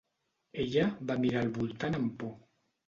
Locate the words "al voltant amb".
1.45-2.21